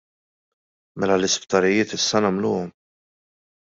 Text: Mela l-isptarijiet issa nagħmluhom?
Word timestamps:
Mela 1.03 1.17
l-isptarijiet 1.19 1.93
issa 1.99 2.23
nagħmluhom? 2.27 2.73